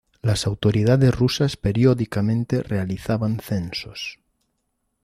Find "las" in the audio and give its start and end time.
0.23-0.47